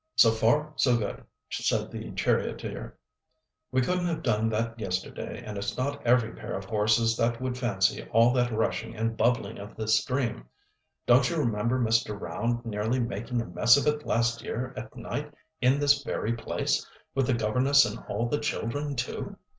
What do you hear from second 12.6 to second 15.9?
nearly making a mess of it last year at night in